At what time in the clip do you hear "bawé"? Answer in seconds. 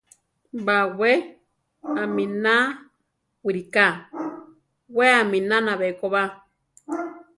0.65-1.11